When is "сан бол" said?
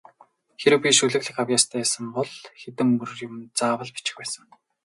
1.93-2.31